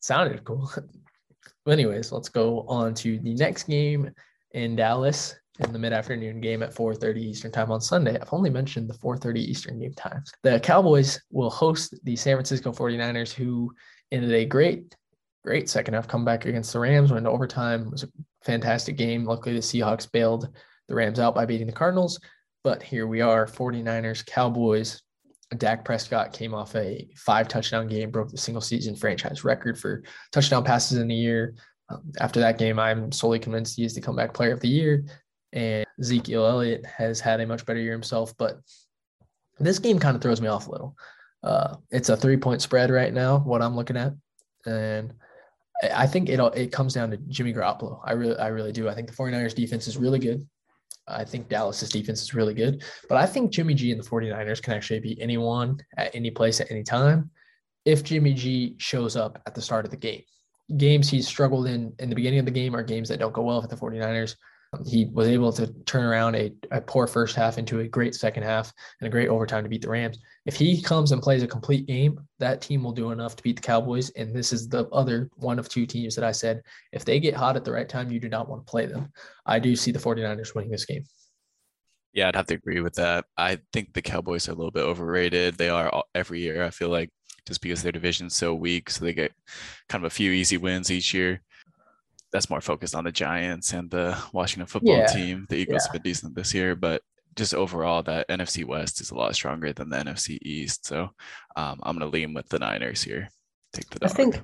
sounded 0.00 0.44
cool 0.44 0.70
anyways, 1.68 2.12
let's 2.12 2.28
go 2.28 2.64
on 2.68 2.94
to 2.94 3.18
the 3.18 3.34
next 3.34 3.64
game 3.64 4.10
in 4.52 4.76
Dallas 4.76 5.36
in 5.60 5.72
the 5.72 5.78
mid-afternoon 5.78 6.40
game 6.40 6.62
at 6.62 6.74
4:30 6.74 7.20
Eastern 7.20 7.52
time 7.52 7.70
on 7.70 7.80
Sunday. 7.80 8.18
I've 8.18 8.32
only 8.32 8.50
mentioned 8.50 8.88
the 8.88 8.94
4:30 8.94 9.40
Eastern 9.40 9.78
game 9.78 9.92
times. 9.94 10.32
The 10.42 10.58
Cowboys 10.60 11.20
will 11.30 11.50
host 11.50 11.94
the 12.04 12.16
San 12.16 12.36
Francisco 12.36 12.72
49ers, 12.72 13.32
who 13.32 13.70
ended 14.10 14.32
a 14.32 14.46
great, 14.46 14.94
great 15.44 15.68
second 15.68 15.94
half 15.94 16.08
comeback 16.08 16.46
against 16.46 16.72
the 16.72 16.80
Rams, 16.80 17.12
went 17.12 17.26
to 17.26 17.30
overtime. 17.30 17.82
It 17.82 17.90
was 17.90 18.04
a 18.04 18.08
fantastic 18.42 18.96
game. 18.96 19.24
Luckily, 19.24 19.54
the 19.54 19.60
Seahawks 19.60 20.10
bailed 20.10 20.48
the 20.88 20.94
Rams 20.94 21.20
out 21.20 21.34
by 21.34 21.44
beating 21.44 21.66
the 21.66 21.72
Cardinals. 21.72 22.18
But 22.64 22.82
here 22.82 23.06
we 23.06 23.20
are, 23.20 23.46
49ers, 23.46 24.24
Cowboys. 24.24 25.02
Dak 25.56 25.84
Prescott 25.84 26.32
came 26.32 26.54
off 26.54 26.74
a 26.76 27.08
five 27.16 27.48
touchdown 27.48 27.88
game, 27.88 28.10
broke 28.10 28.30
the 28.30 28.38
single 28.38 28.60
season 28.60 28.94
franchise 28.94 29.44
record 29.44 29.78
for 29.78 30.02
touchdown 30.32 30.64
passes 30.64 30.98
in 30.98 31.10
a 31.10 31.14
year. 31.14 31.54
Um, 31.88 32.02
after 32.20 32.38
that 32.40 32.58
game, 32.58 32.78
I'm 32.78 33.10
solely 33.10 33.40
convinced 33.40 33.76
he 33.76 33.84
is 33.84 33.94
the 33.94 34.00
comeback 34.00 34.32
player 34.32 34.52
of 34.52 34.60
the 34.60 34.68
year. 34.68 35.04
And 35.52 35.84
Ezekiel 35.98 36.46
Elliott 36.46 36.86
has 36.86 37.18
had 37.18 37.40
a 37.40 37.46
much 37.46 37.66
better 37.66 37.80
year 37.80 37.92
himself, 37.92 38.32
but 38.38 38.60
this 39.58 39.80
game 39.80 39.98
kind 39.98 40.14
of 40.14 40.22
throws 40.22 40.40
me 40.40 40.48
off 40.48 40.68
a 40.68 40.70
little. 40.70 40.96
Uh, 41.42 41.76
it's 41.90 42.08
a 42.08 42.16
three 42.16 42.36
point 42.36 42.62
spread 42.62 42.90
right 42.90 43.12
now, 43.12 43.38
what 43.38 43.62
I'm 43.62 43.74
looking 43.74 43.96
at. 43.96 44.12
And 44.66 45.12
I 45.82 46.06
think 46.06 46.28
it 46.28 46.38
it 46.54 46.72
comes 46.72 46.94
down 46.94 47.10
to 47.10 47.16
Jimmy 47.16 47.52
Garoppolo. 47.52 48.00
I 48.04 48.12
really 48.12 48.36
I 48.36 48.48
really 48.48 48.72
do. 48.72 48.88
I 48.88 48.94
think 48.94 49.08
the 49.08 49.16
49ers 49.16 49.54
defense 49.54 49.88
is 49.88 49.96
really 49.96 50.18
good. 50.18 50.46
I 51.10 51.24
think 51.24 51.48
Dallas's 51.48 51.90
defense 51.90 52.22
is 52.22 52.34
really 52.34 52.54
good, 52.54 52.82
but 53.08 53.18
I 53.18 53.26
think 53.26 53.50
Jimmy 53.50 53.74
G 53.74 53.92
and 53.92 54.02
the 54.02 54.08
49ers 54.08 54.62
can 54.62 54.74
actually 54.74 55.00
beat 55.00 55.18
anyone 55.20 55.78
at 55.96 56.14
any 56.14 56.30
place 56.30 56.60
at 56.60 56.70
any 56.70 56.82
time 56.82 57.30
if 57.84 58.04
Jimmy 58.04 58.34
G 58.34 58.76
shows 58.78 59.16
up 59.16 59.40
at 59.46 59.54
the 59.54 59.62
start 59.62 59.84
of 59.84 59.90
the 59.90 59.96
game. 59.96 60.22
Games 60.76 61.10
he's 61.10 61.26
struggled 61.26 61.66
in 61.66 61.92
in 61.98 62.08
the 62.08 62.14
beginning 62.14 62.38
of 62.38 62.44
the 62.44 62.50
game 62.50 62.76
are 62.76 62.82
games 62.82 63.08
that 63.08 63.18
don't 63.18 63.32
go 63.32 63.42
well 63.42 63.60
for 63.60 63.68
the 63.68 63.76
49ers. 63.76 64.36
He 64.86 65.06
was 65.06 65.26
able 65.26 65.52
to 65.54 65.66
turn 65.84 66.04
around 66.04 66.36
a, 66.36 66.52
a 66.70 66.80
poor 66.80 67.08
first 67.08 67.34
half 67.34 67.58
into 67.58 67.80
a 67.80 67.88
great 67.88 68.14
second 68.14 68.44
half 68.44 68.72
and 69.00 69.08
a 69.08 69.10
great 69.10 69.28
overtime 69.28 69.64
to 69.64 69.68
beat 69.68 69.82
the 69.82 69.90
Rams. 69.90 70.20
If 70.46 70.54
he 70.54 70.80
comes 70.80 71.10
and 71.10 71.20
plays 71.20 71.42
a 71.42 71.48
complete 71.48 71.86
game, 71.86 72.20
that 72.38 72.60
team 72.60 72.84
will 72.84 72.92
do 72.92 73.10
enough 73.10 73.34
to 73.34 73.42
beat 73.42 73.56
the 73.56 73.62
Cowboys. 73.62 74.10
And 74.10 74.34
this 74.34 74.52
is 74.52 74.68
the 74.68 74.86
other 74.90 75.28
one 75.34 75.58
of 75.58 75.68
two 75.68 75.86
teams 75.86 76.14
that 76.14 76.24
I 76.24 76.30
said, 76.30 76.62
if 76.92 77.04
they 77.04 77.18
get 77.18 77.34
hot 77.34 77.56
at 77.56 77.64
the 77.64 77.72
right 77.72 77.88
time, 77.88 78.12
you 78.12 78.20
do 78.20 78.28
not 78.28 78.48
want 78.48 78.64
to 78.64 78.70
play 78.70 78.86
them. 78.86 79.12
I 79.44 79.58
do 79.58 79.74
see 79.74 79.90
the 79.90 79.98
49ers 79.98 80.54
winning 80.54 80.70
this 80.70 80.84
game. 80.84 81.04
Yeah, 82.12 82.28
I'd 82.28 82.36
have 82.36 82.46
to 82.46 82.54
agree 82.54 82.80
with 82.80 82.94
that. 82.94 83.24
I 83.36 83.58
think 83.72 83.92
the 83.92 84.02
Cowboys 84.02 84.48
are 84.48 84.52
a 84.52 84.54
little 84.56 84.70
bit 84.70 84.84
overrated. 84.84 85.56
They 85.56 85.68
are 85.68 86.04
every 86.14 86.40
year, 86.40 86.62
I 86.62 86.70
feel 86.70 86.90
like, 86.90 87.10
just 87.44 87.60
because 87.60 87.82
their 87.82 87.92
division's 87.92 88.36
so 88.36 88.54
weak. 88.54 88.90
So 88.90 89.04
they 89.04 89.14
get 89.14 89.32
kind 89.88 90.04
of 90.04 90.12
a 90.12 90.14
few 90.14 90.30
easy 90.30 90.58
wins 90.58 90.92
each 90.92 91.12
year 91.12 91.40
that's 92.32 92.50
more 92.50 92.60
focused 92.60 92.94
on 92.94 93.04
the 93.04 93.12
Giants 93.12 93.72
and 93.72 93.90
the 93.90 94.16
Washington 94.32 94.66
football 94.66 94.96
yeah. 94.96 95.06
team. 95.06 95.46
The 95.48 95.56
Eagles 95.56 95.82
yeah. 95.82 95.86
have 95.86 95.92
been 95.92 96.10
decent 96.10 96.34
this 96.34 96.54
year, 96.54 96.76
but 96.76 97.02
just 97.36 97.54
overall, 97.54 98.02
that 98.04 98.28
NFC 98.28 98.64
West 98.64 99.00
is 99.00 99.10
a 99.10 99.14
lot 99.14 99.34
stronger 99.34 99.72
than 99.72 99.88
the 99.88 99.96
NFC 99.96 100.38
East. 100.42 100.86
So 100.86 101.10
um, 101.56 101.80
I'm 101.82 101.96
going 101.96 102.10
to 102.10 102.14
lean 102.14 102.34
with 102.34 102.48
the 102.48 102.58
Niners 102.58 103.02
here. 103.02 103.28
Take 103.72 103.88
the 103.90 104.00
dog. 104.00 104.10
I 104.10 104.14
think 104.14 104.40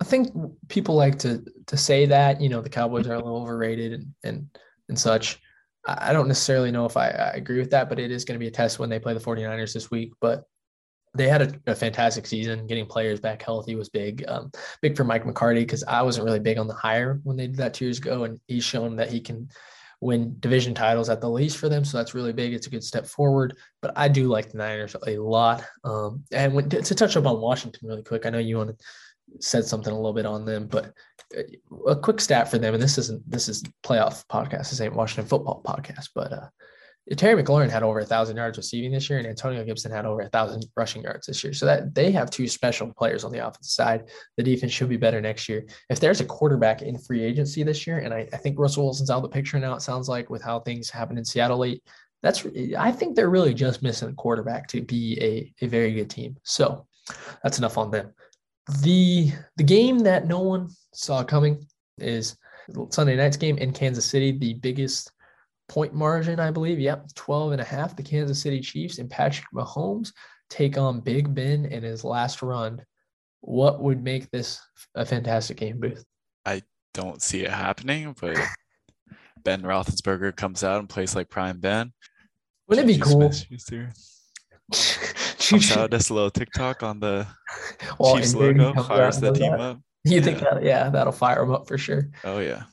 I 0.00 0.04
think 0.04 0.32
people 0.68 0.94
like 0.94 1.18
to 1.20 1.44
to 1.66 1.76
say 1.76 2.06
that 2.06 2.40
you 2.40 2.48
know 2.48 2.60
the 2.60 2.68
Cowboys 2.68 3.06
are 3.06 3.14
a 3.14 3.18
little 3.18 3.42
overrated 3.42 3.92
and 3.92 4.14
and, 4.24 4.58
and 4.88 4.98
such. 4.98 5.40
I 5.86 6.12
don't 6.12 6.28
necessarily 6.28 6.70
know 6.70 6.84
if 6.84 6.96
I, 6.98 7.08
I 7.08 7.30
agree 7.30 7.58
with 7.58 7.70
that, 7.70 7.88
but 7.88 7.98
it 7.98 8.10
is 8.10 8.26
going 8.26 8.34
to 8.34 8.42
be 8.42 8.48
a 8.48 8.50
test 8.50 8.78
when 8.78 8.90
they 8.90 8.98
play 8.98 9.14
the 9.14 9.20
49ers 9.20 9.72
this 9.72 9.90
week. 9.90 10.12
But 10.20 10.44
they 11.14 11.28
had 11.28 11.42
a, 11.42 11.72
a, 11.72 11.74
fantastic 11.74 12.26
season. 12.26 12.66
Getting 12.66 12.86
players 12.86 13.20
back 13.20 13.42
healthy 13.42 13.74
was 13.74 13.88
big. 13.88 14.24
Um, 14.28 14.50
big 14.80 14.96
for 14.96 15.04
Mike 15.04 15.26
McCarthy 15.26 15.60
because 15.60 15.82
I 15.84 16.02
wasn't 16.02 16.24
really 16.24 16.40
big 16.40 16.58
on 16.58 16.68
the 16.68 16.74
hire 16.74 17.20
when 17.24 17.36
they 17.36 17.46
did 17.46 17.56
that 17.56 17.74
two 17.74 17.86
years 17.86 17.98
ago, 17.98 18.24
and 18.24 18.38
he's 18.46 18.64
shown 18.64 18.96
that 18.96 19.10
he 19.10 19.20
can 19.20 19.48
win 20.00 20.36
division 20.40 20.72
titles 20.72 21.10
at 21.10 21.20
the 21.20 21.28
least 21.28 21.58
for 21.58 21.68
them. 21.68 21.84
So 21.84 21.98
that's 21.98 22.14
really 22.14 22.32
big. 22.32 22.54
It's 22.54 22.66
a 22.66 22.70
good 22.70 22.84
step 22.84 23.06
forward. 23.06 23.56
But 23.82 23.92
I 23.96 24.08
do 24.08 24.28
like 24.28 24.50
the 24.50 24.58
Niners 24.58 24.96
a 25.06 25.18
lot. 25.18 25.64
Um, 25.84 26.24
and 26.32 26.54
when, 26.54 26.68
to, 26.70 26.80
to 26.80 26.94
touch 26.94 27.16
up 27.16 27.26
on 27.26 27.40
Washington 27.40 27.88
really 27.88 28.02
quick, 28.02 28.24
I 28.24 28.30
know 28.30 28.38
you 28.38 28.56
want 28.56 28.78
to 28.78 28.84
said 29.38 29.64
something 29.64 29.92
a 29.92 29.96
little 29.96 30.12
bit 30.12 30.26
on 30.26 30.44
them, 30.44 30.66
but 30.66 30.92
uh, 31.36 31.42
a 31.88 31.96
quick 31.96 32.20
stat 32.20 32.50
for 32.50 32.58
them, 32.58 32.74
and 32.74 32.82
this 32.82 32.98
isn't 32.98 33.28
this 33.30 33.48
is 33.48 33.62
playoff 33.84 34.24
podcast. 34.26 34.70
This 34.70 34.80
ain't 34.80 34.94
Washington 34.94 35.28
football 35.28 35.62
podcast, 35.64 36.10
but 36.14 36.32
uh, 36.32 36.48
Terry 37.16 37.42
McLaurin 37.42 37.70
had 37.70 37.82
over 37.82 37.98
a 37.98 38.04
thousand 38.04 38.36
yards 38.36 38.56
receiving 38.56 38.92
this 38.92 39.10
year, 39.10 39.18
and 39.18 39.26
Antonio 39.26 39.64
Gibson 39.64 39.90
had 39.90 40.06
over 40.06 40.20
a 40.20 40.28
thousand 40.28 40.64
rushing 40.76 41.02
yards 41.02 41.26
this 41.26 41.42
year. 41.42 41.52
So 41.52 41.66
that 41.66 41.94
they 41.94 42.12
have 42.12 42.30
two 42.30 42.46
special 42.46 42.92
players 42.92 43.24
on 43.24 43.32
the 43.32 43.38
offensive 43.38 43.70
side. 43.70 44.08
The 44.36 44.42
defense 44.42 44.72
should 44.72 44.88
be 44.88 44.96
better 44.96 45.20
next 45.20 45.48
year. 45.48 45.66
If 45.88 45.98
there's 45.98 46.20
a 46.20 46.24
quarterback 46.24 46.82
in 46.82 46.98
free 46.98 47.22
agency 47.22 47.62
this 47.62 47.86
year, 47.86 47.98
and 47.98 48.14
I, 48.14 48.28
I 48.32 48.36
think 48.36 48.58
Russell 48.58 48.84
Wilson's 48.84 49.10
out 49.10 49.16
of 49.16 49.22
the 49.22 49.28
picture 49.28 49.58
now, 49.58 49.74
it 49.74 49.82
sounds 49.82 50.08
like 50.08 50.30
with 50.30 50.42
how 50.42 50.60
things 50.60 50.88
happen 50.88 51.18
in 51.18 51.24
Seattle 51.24 51.58
late. 51.58 51.82
That's 52.22 52.46
I 52.78 52.92
think 52.92 53.16
they're 53.16 53.30
really 53.30 53.54
just 53.54 53.82
missing 53.82 54.10
a 54.10 54.14
quarterback 54.14 54.68
to 54.68 54.82
be 54.82 55.18
a, 55.20 55.64
a 55.64 55.68
very 55.68 55.92
good 55.92 56.10
team. 56.10 56.36
So 56.44 56.86
that's 57.42 57.58
enough 57.58 57.78
on 57.78 57.90
them. 57.90 58.12
The 58.82 59.32
the 59.56 59.64
game 59.64 60.00
that 60.00 60.26
no 60.26 60.40
one 60.40 60.68
saw 60.92 61.24
coming 61.24 61.66
is 61.98 62.36
Sunday 62.90 63.16
night's 63.16 63.36
game 63.36 63.58
in 63.58 63.72
Kansas 63.72 64.04
City, 64.04 64.32
the 64.32 64.54
biggest 64.54 65.10
point 65.70 65.94
margin, 65.94 66.40
I 66.40 66.50
believe. 66.50 66.80
Yep, 66.80 67.14
12 67.14 67.52
and 67.52 67.60
a 67.60 67.64
half. 67.64 67.96
The 67.96 68.02
Kansas 68.02 68.42
City 68.42 68.60
Chiefs 68.60 68.98
and 68.98 69.08
Patrick 69.08 69.46
Mahomes 69.54 70.12
take 70.50 70.76
on 70.76 71.00
Big 71.00 71.32
Ben 71.32 71.64
in 71.64 71.84
his 71.84 72.02
last 72.04 72.42
run. 72.42 72.84
What 73.40 73.80
would 73.80 74.02
make 74.02 74.30
this 74.30 74.60
a 74.96 75.06
fantastic 75.06 75.56
game, 75.56 75.78
Booth? 75.78 76.04
I 76.44 76.62
don't 76.92 77.22
see 77.22 77.44
it 77.44 77.50
happening, 77.50 78.14
but 78.20 78.36
Ben 79.44 79.62
Roethlisberger 79.62 80.36
comes 80.36 80.64
out 80.64 80.80
and 80.80 80.88
plays 80.88 81.14
like 81.14 81.30
Prime 81.30 81.60
Ben. 81.60 81.92
Wouldn't 82.66 82.90
it 82.90 82.92
be 82.92 83.00
cool? 83.00 83.30
comes 84.70 85.76
out 85.76 85.90
just 85.90 86.10
a 86.10 86.14
little 86.14 86.30
TikTok 86.30 86.82
on 86.82 86.98
the 87.00 87.26
well, 87.98 88.16
Chiefs 88.16 88.34
logo, 88.34 88.74
fires 88.82 89.20
the 89.20 89.32
team 89.32 89.52
that. 89.52 89.60
up. 89.60 89.80
You 90.04 90.16
yeah. 90.16 90.22
think 90.22 90.40
that? 90.40 90.62
Yeah, 90.64 90.90
that'll 90.90 91.12
fire 91.12 91.40
them 91.40 91.52
up 91.52 91.68
for 91.68 91.78
sure. 91.78 92.10
Oh 92.24 92.40
yeah. 92.40 92.64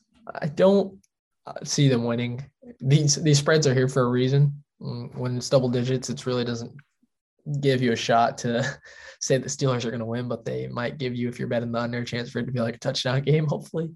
I 0.42 0.48
don't 0.48 1.00
see 1.64 1.88
them 1.88 2.04
winning. 2.04 2.46
These 2.80 3.16
these 3.16 3.40
spreads 3.40 3.68
are 3.68 3.74
here 3.74 3.88
for 3.88 4.04
a 4.04 4.10
reason. 4.10 4.64
Mm, 4.82 5.16
when 5.16 5.38
it's 5.38 5.50
double 5.50 5.70
digits, 5.70 6.10
it 6.10 6.26
really 6.26 6.46
doesn't 6.46 6.72
give 7.62 7.82
you 7.82 7.92
a 7.92 7.96
shot 7.96 8.38
to 8.40 8.64
say 9.20 9.38
the 9.38 9.50
Steelers 9.50 9.86
are 9.86 9.92
going 9.92 10.00
to 10.00 10.06
win, 10.06 10.28
but 10.28 10.46
they 10.46 10.68
might 10.68 10.98
give 10.98 11.16
you, 11.16 11.28
if 11.30 11.40
you're 11.40 11.48
betting 11.48 11.72
the 11.72 11.80
under, 11.80 12.04
chance 12.04 12.30
for 12.30 12.40
it 12.40 12.46
to 12.46 12.52
be 12.52 12.60
like 12.60 12.76
a 12.76 12.80
touchdown 12.80 13.22
game, 13.24 13.48
hopefully. 13.48 13.90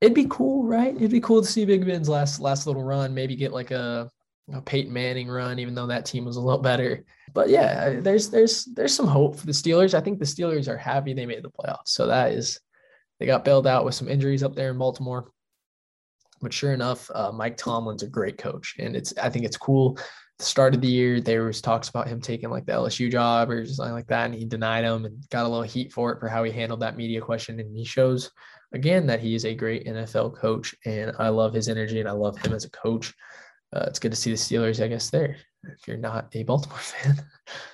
It'd 0.00 0.14
be 0.14 0.26
cool, 0.28 0.64
right? 0.64 0.94
It'd 0.94 1.10
be 1.10 1.20
cool 1.20 1.40
to 1.40 1.48
see 1.48 1.64
Big 1.64 1.86
Ben's 1.86 2.08
last 2.08 2.40
last 2.40 2.66
little 2.66 2.82
run, 2.82 3.14
maybe 3.14 3.36
get 3.36 3.52
like 3.52 3.70
a, 3.70 4.10
a 4.52 4.60
Peyton 4.60 4.92
Manning 4.92 5.28
run, 5.28 5.58
even 5.58 5.74
though 5.74 5.86
that 5.86 6.04
team 6.04 6.24
was 6.24 6.36
a 6.36 6.40
little 6.40 6.60
better. 6.60 7.04
But 7.32 7.48
yeah, 7.48 8.00
there's 8.00 8.28
there's 8.28 8.64
there's 8.66 8.94
some 8.94 9.06
hope 9.06 9.36
for 9.36 9.46
the 9.46 9.52
Steelers. 9.52 9.94
I 9.94 10.00
think 10.00 10.18
the 10.18 10.26
Steelers 10.26 10.68
are 10.68 10.76
happy 10.76 11.14
they 11.14 11.24
made 11.24 11.42
the 11.42 11.50
playoffs. 11.50 11.86
So 11.88 12.08
that 12.08 12.32
is 12.32 12.60
they 13.18 13.24
got 13.24 13.44
bailed 13.44 13.66
out 13.66 13.84
with 13.84 13.94
some 13.94 14.08
injuries 14.08 14.42
up 14.42 14.54
there 14.54 14.70
in 14.70 14.78
Baltimore. 14.78 15.30
But 16.40 16.52
sure 16.52 16.72
enough, 16.72 17.10
uh, 17.14 17.32
Mike 17.32 17.56
Tomlin's 17.56 18.02
a 18.02 18.08
great 18.08 18.38
coach, 18.38 18.74
and 18.78 18.94
it's 18.96 19.16
I 19.18 19.30
think 19.30 19.44
it's 19.44 19.56
cool 19.56 19.98
the 20.38 20.44
start 20.44 20.74
of 20.74 20.80
the 20.80 20.88
year, 20.88 21.20
there 21.20 21.44
was 21.44 21.60
talks 21.60 21.88
about 21.88 22.08
him 22.08 22.20
taking 22.20 22.50
like 22.50 22.66
the 22.66 22.72
LSU 22.72 23.10
job 23.10 23.50
or 23.50 23.64
something 23.66 23.94
like 23.94 24.08
that, 24.08 24.26
and 24.26 24.34
he 24.34 24.44
denied 24.44 24.84
him 24.84 25.04
and 25.04 25.28
got 25.30 25.46
a 25.46 25.48
little 25.48 25.62
heat 25.62 25.92
for 25.92 26.12
it 26.12 26.20
for 26.20 26.28
how 26.28 26.42
he 26.42 26.50
handled 26.50 26.80
that 26.80 26.96
media 26.96 27.20
question. 27.20 27.60
And 27.60 27.76
he 27.76 27.84
shows 27.84 28.30
again 28.72 29.06
that 29.06 29.20
he 29.20 29.34
is 29.34 29.44
a 29.44 29.54
great 29.54 29.86
NFL 29.86 30.36
coach, 30.36 30.74
and 30.84 31.12
I 31.18 31.28
love 31.28 31.54
his 31.54 31.68
energy 31.68 32.00
and 32.00 32.08
I 32.08 32.12
love 32.12 32.36
him 32.38 32.52
as 32.52 32.64
a 32.64 32.70
coach. 32.70 33.14
Uh, 33.72 33.84
it's 33.86 33.98
good 33.98 34.12
to 34.12 34.16
see 34.16 34.30
the 34.30 34.36
Steelers, 34.36 34.82
I 34.82 34.88
guess, 34.88 35.10
there. 35.10 35.36
If 35.64 35.88
you're 35.88 35.96
not 35.96 36.28
a 36.32 36.42
Baltimore 36.42 36.78
fan, 36.80 37.24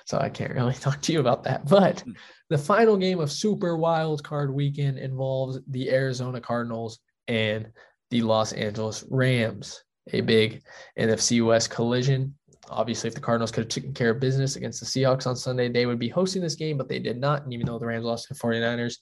so 0.05 0.19
I 0.19 0.29
can't 0.29 0.53
really 0.53 0.73
talk 0.75 1.01
to 1.01 1.13
you 1.13 1.19
about 1.19 1.43
that. 1.43 1.67
But 1.67 2.01
hmm. 2.01 2.11
the 2.51 2.59
final 2.59 2.95
game 2.95 3.19
of 3.19 3.31
Super 3.31 3.75
Wild 3.75 4.23
Card 4.23 4.53
Weekend 4.53 4.99
involves 4.99 5.59
the 5.67 5.89
Arizona 5.89 6.39
Cardinals 6.39 6.99
and 7.27 7.71
the 8.11 8.21
Los 8.21 8.53
Angeles 8.53 9.03
Rams, 9.09 9.83
a 10.13 10.21
big 10.21 10.61
NFC 10.97 11.43
West 11.45 11.71
collision 11.71 12.35
obviously, 12.71 13.09
if 13.09 13.13
the 13.13 13.21
Cardinals 13.21 13.51
could 13.51 13.65
have 13.65 13.69
taken 13.69 13.93
care 13.93 14.11
of 14.11 14.19
business 14.19 14.55
against 14.55 14.79
the 14.79 14.85
Seahawks 14.85 15.27
on 15.27 15.35
Sunday, 15.35 15.69
they 15.69 15.85
would 15.85 15.99
be 15.99 16.09
hosting 16.09 16.41
this 16.41 16.55
game, 16.55 16.77
but 16.77 16.87
they 16.87 16.99
did 16.99 17.19
not. 17.19 17.43
And 17.43 17.53
even 17.53 17.65
though 17.65 17.77
the 17.77 17.85
Rams 17.85 18.05
lost 18.05 18.27
to 18.27 18.33
the 18.33 18.39
49ers, 18.39 18.95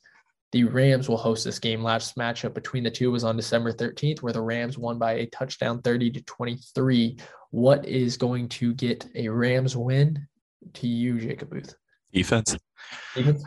the 0.51 0.63
Rams 0.63 1.07
will 1.07 1.17
host 1.17 1.45
this 1.45 1.59
game. 1.59 1.83
Last 1.83 2.17
matchup 2.17 2.55
between 2.55 2.83
the 2.83 2.91
two 2.91 3.11
was 3.11 3.23
on 3.23 3.37
December 3.37 3.71
13th, 3.71 4.21
where 4.21 4.33
the 4.33 4.41
Rams 4.41 4.77
won 4.77 4.97
by 4.97 5.13
a 5.13 5.27
touchdown 5.27 5.81
30 5.81 6.11
to 6.11 6.21
23. 6.23 7.17
What 7.51 7.85
is 7.85 8.17
going 8.17 8.49
to 8.49 8.73
get 8.73 9.07
a 9.15 9.29
Rams 9.29 9.77
win 9.77 10.27
to 10.73 10.87
you, 10.87 11.19
Jacob 11.19 11.51
Booth? 11.51 11.75
Defense. 12.11 12.57
Defense? 13.15 13.43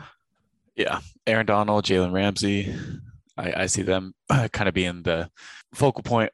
Yeah. 0.75 0.99
Aaron 1.27 1.45
Donald, 1.45 1.83
Jalen 1.83 2.13
Ramsey. 2.13 2.73
I, 3.37 3.63
I 3.63 3.65
see 3.65 3.81
them 3.81 4.13
kind 4.29 4.67
of 4.67 4.73
being 4.73 5.03
the 5.03 5.29
focal 5.73 6.03
point 6.03 6.31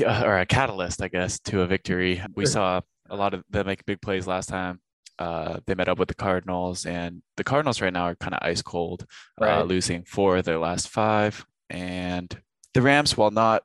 or 0.00 0.38
a 0.38 0.46
catalyst, 0.46 1.02
I 1.02 1.08
guess, 1.08 1.38
to 1.40 1.62
a 1.62 1.66
victory. 1.66 2.22
We 2.34 2.46
saw 2.46 2.80
a 3.08 3.16
lot 3.16 3.34
of 3.34 3.44
them 3.50 3.66
make 3.66 3.84
big 3.86 4.00
plays 4.00 4.26
last 4.26 4.48
time. 4.48 4.80
Uh, 5.18 5.60
they 5.66 5.74
met 5.74 5.88
up 5.88 5.98
with 5.98 6.08
the 6.08 6.14
Cardinals, 6.14 6.84
and 6.84 7.22
the 7.36 7.44
Cardinals 7.44 7.80
right 7.80 7.92
now 7.92 8.02
are 8.02 8.16
kind 8.16 8.34
of 8.34 8.40
ice 8.42 8.60
cold, 8.60 9.06
uh, 9.40 9.46
right. 9.46 9.58
uh, 9.58 9.62
losing 9.62 10.04
four 10.04 10.36
of 10.36 10.44
their 10.44 10.58
last 10.58 10.88
five. 10.88 11.46
And 11.70 12.36
the 12.74 12.82
Rams, 12.82 13.16
while 13.16 13.30
not 13.30 13.62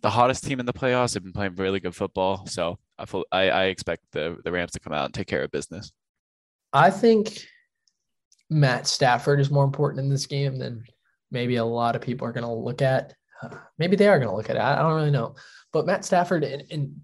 the 0.00 0.10
hottest 0.10 0.44
team 0.44 0.60
in 0.60 0.66
the 0.66 0.72
playoffs, 0.72 1.14
have 1.14 1.24
been 1.24 1.32
playing 1.32 1.56
really 1.56 1.80
good 1.80 1.96
football. 1.96 2.46
So 2.46 2.78
I, 2.98 3.06
feel, 3.06 3.24
I, 3.32 3.50
I 3.50 3.64
expect 3.64 4.02
the, 4.12 4.36
the 4.44 4.52
Rams 4.52 4.72
to 4.72 4.80
come 4.80 4.92
out 4.92 5.06
and 5.06 5.14
take 5.14 5.26
care 5.26 5.42
of 5.42 5.50
business. 5.50 5.90
I 6.72 6.90
think 6.90 7.46
Matt 8.48 8.86
Stafford 8.86 9.40
is 9.40 9.50
more 9.50 9.64
important 9.64 10.04
in 10.04 10.10
this 10.10 10.26
game 10.26 10.58
than 10.58 10.84
maybe 11.32 11.56
a 11.56 11.64
lot 11.64 11.96
of 11.96 12.02
people 12.02 12.26
are 12.26 12.32
going 12.32 12.44
to 12.44 12.52
look 12.52 12.82
at. 12.82 13.14
Uh, 13.42 13.56
maybe 13.78 13.96
they 13.96 14.06
are 14.06 14.18
going 14.18 14.30
to 14.30 14.36
look 14.36 14.50
at 14.50 14.56
it. 14.56 14.62
I, 14.62 14.80
don't 14.80 14.94
really 14.94 15.10
know. 15.10 15.34
But 15.72 15.86
Matt 15.86 16.04
Stafford, 16.04 16.44
in, 16.44 16.60
in, 16.70 16.94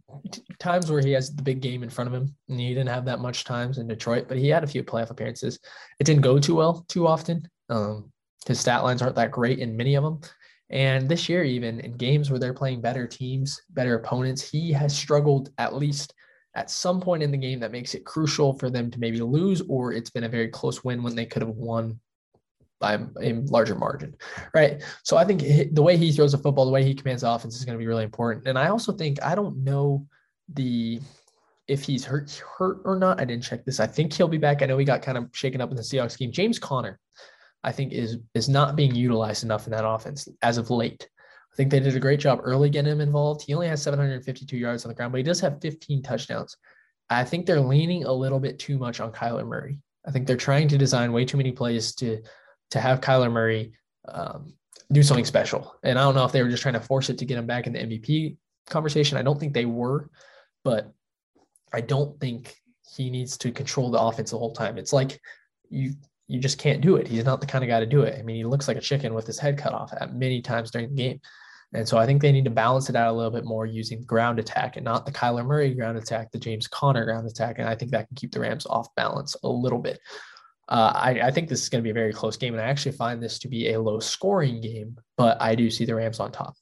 times 0.60 0.90
where 0.90 1.00
he 1.00 1.12
has 1.12 1.34
the 1.34 1.42
big 1.42 1.60
game 1.60 1.82
in 1.82 1.90
front 1.90 2.08
of 2.08 2.14
him, 2.14 2.34
and 2.48 2.60
he 2.60 2.68
didn't 2.68 2.90
have 2.90 3.06
that 3.06 3.20
much 3.20 3.44
times 3.44 3.78
in 3.78 3.88
Detroit, 3.88 4.26
but 4.28 4.36
he 4.36 4.48
had 4.48 4.62
a 4.62 4.68
few 4.68 4.84
playoff 4.84 5.10
appearances. 5.10 5.58
It 5.98 6.04
didn't 6.04 6.22
go 6.22 6.38
too 6.38 6.54
well 6.54 6.84
too 6.88 7.06
often. 7.06 7.48
Um, 7.70 8.12
his 8.46 8.60
stat 8.60 8.84
lines 8.84 9.02
aren't 9.02 9.16
that 9.16 9.30
great 9.30 9.58
in 9.58 9.76
many 9.76 9.94
of 9.94 10.04
them. 10.04 10.20
And 10.70 11.08
this 11.08 11.28
year, 11.28 11.44
even 11.44 11.80
in 11.80 11.96
games 11.96 12.30
where 12.30 12.38
they're 12.38 12.54
playing 12.54 12.82
better 12.82 13.06
teams, 13.06 13.60
better 13.70 13.94
opponents, 13.94 14.48
he 14.48 14.70
has 14.72 14.96
struggled 14.96 15.50
at 15.58 15.74
least 15.74 16.12
at 16.54 16.70
some 16.70 17.00
point 17.00 17.22
in 17.22 17.30
the 17.30 17.38
game 17.38 17.60
that 17.60 17.72
makes 17.72 17.94
it 17.94 18.04
crucial 18.04 18.52
for 18.58 18.68
them 18.68 18.90
to 18.90 18.98
maybe 18.98 19.20
lose, 19.20 19.62
or 19.68 19.92
it's 19.92 20.10
been 20.10 20.24
a 20.24 20.28
very 20.28 20.48
close 20.48 20.84
win 20.84 21.02
when 21.02 21.14
they 21.14 21.24
could 21.24 21.42
have 21.42 21.54
won 21.54 21.98
by 22.80 22.98
a 23.20 23.32
larger 23.46 23.74
margin, 23.74 24.14
right? 24.54 24.82
So 25.02 25.16
I 25.16 25.24
think 25.24 25.42
the 25.74 25.82
way 25.82 25.96
he 25.96 26.12
throws 26.12 26.32
the 26.32 26.38
football, 26.38 26.64
the 26.64 26.70
way 26.70 26.84
he 26.84 26.94
commands 26.94 27.22
the 27.22 27.30
offense 27.30 27.56
is 27.56 27.64
going 27.64 27.76
to 27.76 27.82
be 27.82 27.86
really 27.86 28.04
important. 28.04 28.46
And 28.46 28.58
I 28.58 28.68
also 28.68 28.92
think 28.92 29.22
I 29.22 29.34
don't 29.34 29.64
know 29.64 30.06
the 30.54 31.00
if 31.66 31.82
he's 31.82 32.04
hurt 32.04 32.42
hurt 32.58 32.80
or 32.84 32.96
not. 32.96 33.20
I 33.20 33.24
didn't 33.24 33.44
check 33.44 33.64
this. 33.64 33.80
I 33.80 33.86
think 33.86 34.12
he'll 34.12 34.28
be 34.28 34.38
back. 34.38 34.62
I 34.62 34.66
know 34.66 34.78
he 34.78 34.84
got 34.84 35.02
kind 35.02 35.18
of 35.18 35.28
shaken 35.32 35.60
up 35.60 35.70
in 35.70 35.76
the 35.76 35.82
Seahawks 35.82 36.16
game. 36.16 36.32
James 36.32 36.58
Conner, 36.58 36.98
I 37.62 37.72
think 37.72 37.92
is 37.92 38.18
is 38.34 38.48
not 38.48 38.76
being 38.76 38.94
utilized 38.94 39.44
enough 39.44 39.66
in 39.66 39.72
that 39.72 39.86
offense 39.86 40.28
as 40.42 40.58
of 40.58 40.70
late. 40.70 41.08
I 41.52 41.56
think 41.56 41.70
they 41.70 41.80
did 41.80 41.96
a 41.96 42.00
great 42.00 42.20
job 42.20 42.40
early 42.42 42.70
getting 42.70 42.92
him 42.92 43.00
involved. 43.00 43.42
He 43.42 43.54
only 43.54 43.68
has 43.68 43.82
752 43.82 44.56
yards 44.56 44.84
on 44.84 44.90
the 44.90 44.94
ground, 44.94 45.12
but 45.12 45.18
he 45.18 45.24
does 45.24 45.40
have 45.40 45.60
15 45.60 46.02
touchdowns. 46.02 46.56
I 47.10 47.24
think 47.24 47.46
they're 47.46 47.60
leaning 47.60 48.04
a 48.04 48.12
little 48.12 48.38
bit 48.38 48.58
too 48.58 48.78
much 48.78 49.00
on 49.00 49.12
Kyler 49.12 49.46
Murray. 49.46 49.80
I 50.06 50.10
think 50.10 50.26
they're 50.26 50.36
trying 50.36 50.68
to 50.68 50.78
design 50.78 51.12
way 51.12 51.24
too 51.24 51.36
many 51.36 51.52
plays 51.52 51.94
to 51.96 52.22
to 52.70 52.80
have 52.80 53.00
Kyler 53.00 53.30
Murray 53.30 53.72
um, 54.08 54.54
do 54.92 55.02
something 55.02 55.24
special. 55.24 55.74
And 55.82 55.98
I 55.98 56.02
don't 56.02 56.14
know 56.14 56.24
if 56.24 56.32
they 56.32 56.42
were 56.42 56.48
just 56.48 56.62
trying 56.62 56.74
to 56.74 56.80
force 56.80 57.10
it 57.10 57.18
to 57.18 57.24
get 57.24 57.38
him 57.38 57.46
back 57.46 57.66
in 57.66 57.72
the 57.72 57.80
MVP 57.80 58.36
conversation. 58.68 59.18
I 59.18 59.22
don't 59.22 59.38
think 59.38 59.54
they 59.54 59.66
were, 59.66 60.10
but 60.64 60.92
I 61.72 61.80
don't 61.80 62.18
think 62.20 62.56
he 62.94 63.10
needs 63.10 63.36
to 63.38 63.52
control 63.52 63.90
the 63.90 64.00
offense 64.00 64.30
the 64.30 64.38
whole 64.38 64.54
time. 64.54 64.78
It's 64.78 64.92
like 64.92 65.20
you 65.68 65.92
you 66.28 66.38
just 66.38 66.58
can't 66.58 66.82
do 66.82 66.96
it. 66.96 67.08
He's 67.08 67.24
not 67.24 67.40
the 67.40 67.46
kind 67.46 67.64
of 67.64 67.68
guy 67.68 67.80
to 67.80 67.86
do 67.86 68.02
it. 68.02 68.18
I 68.18 68.22
mean, 68.22 68.36
he 68.36 68.44
looks 68.44 68.68
like 68.68 68.76
a 68.76 68.82
chicken 68.82 69.14
with 69.14 69.26
his 69.26 69.38
head 69.38 69.56
cut 69.56 69.72
off 69.72 69.92
at 69.98 70.14
many 70.14 70.42
times 70.42 70.70
during 70.70 70.90
the 70.90 71.02
game. 71.02 71.20
And 71.72 71.88
so 71.88 71.98
I 71.98 72.04
think 72.04 72.20
they 72.20 72.32
need 72.32 72.44
to 72.44 72.50
balance 72.50 72.88
it 72.90 72.96
out 72.96 73.12
a 73.12 73.16
little 73.16 73.30
bit 73.30 73.44
more 73.44 73.64
using 73.64 74.02
ground 74.04 74.38
attack 74.38 74.76
and 74.76 74.84
not 74.84 75.06
the 75.06 75.12
Kyler 75.12 75.44
Murray 75.44 75.74
ground 75.74 75.96
attack, 75.96 76.30
the 76.30 76.38
James 76.38 76.66
Conner 76.66 77.04
ground 77.04 77.26
attack. 77.26 77.58
And 77.58 77.68
I 77.68 77.74
think 77.74 77.90
that 77.92 78.08
can 78.08 78.16
keep 78.16 78.32
the 78.32 78.40
Rams 78.40 78.66
off 78.66 78.94
balance 78.94 79.36
a 79.42 79.48
little 79.48 79.78
bit. 79.78 79.98
Uh, 80.68 80.92
I, 80.94 81.20
I, 81.24 81.30
think 81.30 81.48
this 81.48 81.62
is 81.62 81.70
going 81.70 81.82
to 81.82 81.86
be 81.86 81.90
a 81.90 81.94
very 81.94 82.12
close 82.12 82.36
game, 82.36 82.52
and 82.52 82.62
I 82.62 82.66
actually 82.66 82.92
find 82.92 83.22
this 83.22 83.38
to 83.38 83.48
be 83.48 83.72
a 83.72 83.80
low 83.80 84.00
scoring 84.00 84.60
game, 84.60 84.98
but 85.16 85.40
I 85.40 85.54
do 85.54 85.70
see 85.70 85.86
the 85.86 85.94
Rams 85.94 86.20
on 86.20 86.30
top. 86.30 86.54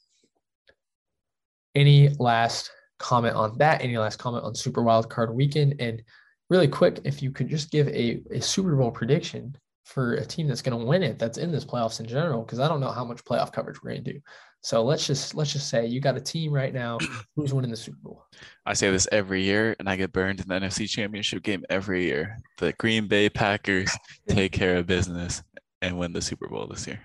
Any 1.75 2.11
last 2.21 2.71
comment 3.01 3.35
on 3.35 3.59
that? 3.59 3.83
Any 3.83 3.99
last 3.99 4.19
comment 4.19 4.45
on 4.45 4.55
Super 4.55 4.83
Wild 4.83 5.11
Card 5.11 5.35
Weekend? 5.35 5.81
And 5.81 6.03
really 6.51 6.69
quick, 6.69 7.01
if 7.05 7.21
you 7.21 7.33
could 7.33 7.49
just 7.49 7.73
give 7.73 7.89
a, 7.89 8.23
a 8.31 8.41
Super 8.41 8.77
Bowl 8.77 8.93
prediction 8.93 9.57
for 9.87 10.15
a 10.15 10.27
team 10.27 10.49
that's 10.49 10.63
going 10.63 10.79
to 10.79 10.85
win 10.85 11.05
it, 11.05 11.17
that's 11.17 11.39
in 11.39 11.53
this 11.53 11.65
playoffs 11.65 12.01
in 12.01 12.07
general, 12.07 12.43
because 12.43 12.59
I 12.59 12.67
don't 12.67 12.81
know 12.81 12.91
how 12.91 13.05
much 13.05 13.25
playoff 13.25 13.53
coverage 13.53 13.83
we're 13.83 13.93
going 13.93 14.05
to 14.05 14.13
do. 14.15 14.21
So 14.61 14.83
let's 14.83 15.07
just 15.07 15.37
let's 15.37 15.53
just 15.53 15.69
say 15.69 15.87
you 15.87 16.01
got 16.01 16.17
a 16.17 16.21
team 16.21 16.53
right 16.53 16.75
now 16.75 16.99
who's 17.37 17.55
winning 17.55 17.71
the 17.71 17.77
Super 17.77 17.99
Bowl. 18.03 18.25
I 18.67 18.75
say 18.75 18.91
this 18.91 19.07
every 19.13 19.43
year, 19.43 19.77
and 19.79 19.89
I 19.89 19.95
get 19.95 20.13
burned 20.13 20.41
in 20.41 20.49
the 20.49 20.55
NFC 20.55 20.91
Championship 20.91 21.45
game 21.45 21.65
every 21.71 22.05
year. 22.05 22.37
The 22.59 22.73
Green 22.73 23.07
Bay 23.07 23.31
Packers 23.31 23.97
take 24.29 24.51
care 24.51 24.77
of 24.77 24.87
business 24.87 25.43
and 25.83 25.97
win 25.99 26.13
the 26.13 26.21
Super 26.21 26.49
Bowl 26.49 26.67
this 26.67 26.85
year. 26.87 27.01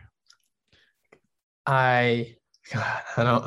I 1.67 2.35
God, 2.73 3.01
I 3.15 3.23
don't. 3.23 3.45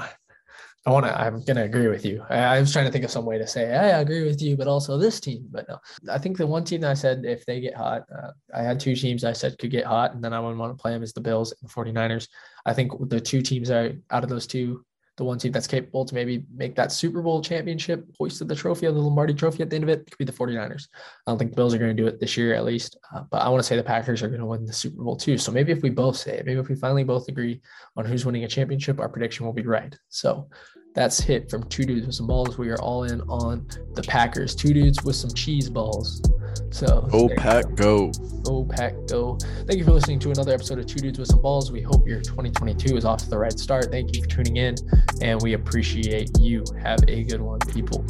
I 0.86 0.90
want 0.90 1.06
to. 1.06 1.18
I'm 1.18 1.40
going 1.44 1.56
to 1.56 1.62
agree 1.62 1.88
with 1.88 2.04
you. 2.04 2.22
I, 2.28 2.36
I, 2.36 2.60
was 2.60 2.70
trying 2.70 2.84
to 2.84 2.92
think 2.92 3.06
of 3.06 3.10
some 3.10 3.24
way 3.24 3.38
to 3.38 3.46
say 3.46 3.66
hey, 3.66 3.92
I 3.92 4.00
agree 4.00 4.22
with 4.24 4.42
you, 4.42 4.54
but 4.54 4.68
also 4.68 4.98
this 4.98 5.18
team. 5.18 5.46
But 5.50 5.66
no, 5.66 5.78
I 6.10 6.18
think 6.18 6.36
the 6.36 6.46
one 6.46 6.62
team 6.62 6.82
that 6.82 6.90
I 6.90 6.94
said 6.94 7.24
if 7.24 7.46
they 7.46 7.60
get 7.60 7.74
hot, 7.74 8.02
uh, 8.14 8.32
I 8.54 8.62
had 8.62 8.78
two 8.78 8.94
teams 8.94 9.24
I 9.24 9.32
said 9.32 9.58
could 9.58 9.70
get 9.70 9.86
hot, 9.86 10.14
and 10.14 10.22
then 10.22 10.34
I 10.34 10.40
wouldn't 10.40 10.58
want 10.58 10.76
to 10.76 10.80
play 10.80 10.92
them 10.92 11.02
is 11.02 11.14
the 11.14 11.22
Bills 11.22 11.52
and 11.52 11.70
the 11.70 11.72
49ers. 11.72 12.28
I 12.66 12.74
think 12.74 12.92
the 13.08 13.20
two 13.20 13.40
teams 13.40 13.70
are 13.70 13.92
out 14.10 14.24
of 14.24 14.28
those 14.28 14.46
two, 14.46 14.84
the 15.16 15.25
one 15.25 15.38
team 15.38 15.52
that's 15.52 15.66
capable 15.66 16.04
to 16.04 16.14
maybe 16.14 16.44
make 16.54 16.75
that 16.75 16.90
Super 16.90 17.23
Bowl 17.23 17.40
championship, 17.40 18.06
hoisted 18.18 18.49
the 18.49 18.54
trophy 18.54 18.87
of 18.87 18.94
the 18.94 19.00
Lombardi 19.00 19.35
trophy 19.35 19.62
at 19.62 19.71
the 19.71 19.76
end 19.76 19.85
of 19.85 19.88
it, 19.88 20.11
could 20.11 20.18
be 20.18 20.25
the 20.25 20.33
49ers. 20.33 20.88
I 21.26 21.30
don't 21.30 21.38
think 21.38 21.52
the 21.52 21.56
Bills 21.56 21.75
are 21.75 21.78
going 21.78 21.97
to 21.97 22.02
do 22.02 22.09
it 22.09 22.18
this 22.18 22.37
year 22.37 22.54
at 22.54 22.64
least, 22.64 22.99
uh, 23.14 23.23
but 23.30 23.38
I 23.38 23.49
want 23.49 23.62
to 23.62 23.66
say 23.66 23.76
the 23.76 23.83
Packers 23.83 24.23
are 24.23 24.28
going 24.28 24.40
to 24.40 24.47
win 24.47 24.66
the 24.66 24.73
Super 24.73 25.02
Bowl 25.02 25.16
too. 25.16 25.38
So 25.38 25.52
maybe 25.52 25.73
if 25.73 25.83
we 25.83 25.90
both 25.90 26.16
say 26.16 26.38
it, 26.38 26.47
maybe 26.47 26.61
if 26.61 26.68
we 26.68 26.75
finally 26.75 27.04
both 27.04 27.28
agree 27.28 27.61
on 27.97 28.04
who's 28.04 28.26
winning 28.26 28.44
a 28.44 28.49
championship, 28.49 28.99
our 28.99 29.09
prediction 29.09 29.47
will 29.47 29.52
be 29.52 29.66
right. 29.66 29.97
So 30.09 30.49
that's 30.94 31.21
hit 31.21 31.50
from 31.50 31.64
two 31.64 31.85
dudes 31.85 32.06
with 32.06 32.14
some 32.14 32.26
balls. 32.26 32.56
We 32.56 32.71
are 32.71 32.80
all 32.80 33.04
in 33.04 33.21
on 33.23 33.66
the 33.94 34.02
Packers. 34.02 34.54
Two 34.54 34.73
dudes 34.73 35.02
with 35.04 35.16
some 35.16 35.33
cheese 35.33 35.68
balls. 35.68 36.23
So 36.70 37.08
go 37.11 37.28
pack 37.28 37.75
go. 37.75 38.11
Go 38.42 38.64
pack 38.64 38.94
go. 39.06 39.38
Thank 39.66 39.78
you 39.78 39.84
for 39.84 39.92
listening 39.92 40.18
to 40.20 40.30
another 40.30 40.52
episode 40.52 40.78
of 40.78 40.87
Two 40.87 40.99
Dudes 40.99 41.18
with 41.18 41.28
Some 41.28 41.40
Balls. 41.40 41.73
We 41.73 41.80
hope 41.80 42.06
your 42.06 42.20
2022 42.20 42.96
is 42.96 43.04
off 43.04 43.18
to 43.20 43.30
the 43.30 43.38
right 43.38 43.58
start. 43.58 43.90
Thank 43.90 44.14
you 44.14 44.23
for 44.23 44.28
tuning 44.28 44.56
in, 44.56 44.75
and 45.23 45.40
we 45.42 45.54
appreciate 45.54 46.30
you. 46.38 46.64
Have 46.82 47.00
a 47.08 47.25
good 47.25 47.40
one, 47.40 47.61
people. 47.61 48.04